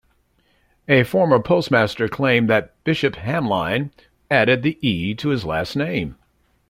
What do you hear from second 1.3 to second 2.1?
postmaster